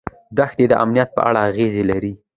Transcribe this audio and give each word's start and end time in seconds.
دښتې 0.37 0.65
د 0.69 0.73
امنیت 0.83 1.09
په 1.15 1.21
اړه 1.29 1.39
اغېز 1.49 1.73
لري. 1.89 2.13